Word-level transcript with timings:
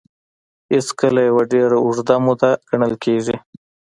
هېڅکله 0.71 1.21
يوه 1.29 1.43
ډېره 1.53 1.77
اوږده 1.85 2.15
موده 2.25 2.51
ګڼل 2.69 2.93
کېږي. 3.03 3.37